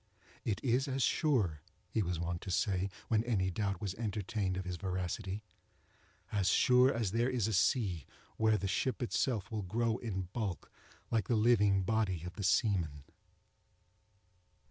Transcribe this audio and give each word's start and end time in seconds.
"It 0.43 0.59
is 0.63 0.87
as 0.87 1.03
sure," 1.03 1.61
he 1.87 2.01
was 2.01 2.19
wont 2.19 2.41
to 2.41 2.49
say, 2.49 2.89
when 3.07 3.23
any 3.23 3.51
doubt 3.51 3.79
was 3.79 3.93
entertained 3.93 4.57
of 4.57 4.65
his 4.65 4.75
veracity, 4.77 5.43
"as 6.31 6.49
sure 6.49 6.91
as 6.91 7.11
there 7.11 7.29
is 7.29 7.47
a 7.47 7.53
sea 7.53 8.07
where 8.35 8.57
the 8.57 8.67
ship 8.67 9.03
itself 9.03 9.51
will 9.51 9.61
grow 9.61 9.97
in 9.99 10.29
bulk 10.33 10.71
like 11.11 11.27
the 11.27 11.35
living 11.35 11.83
body 11.83 12.23
of 12.25 12.33
the 12.33 12.43
seaman." 12.43 13.03